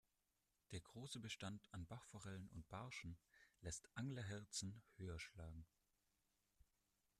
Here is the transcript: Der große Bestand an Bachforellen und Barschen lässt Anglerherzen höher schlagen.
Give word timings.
Der 0.71 0.79
große 0.79 1.19
Bestand 1.19 1.71
an 1.71 1.85
Bachforellen 1.85 2.47
und 2.55 2.67
Barschen 2.69 3.19
lässt 3.59 3.87
Anglerherzen 3.95 4.81
höher 4.97 5.19
schlagen. 5.19 5.63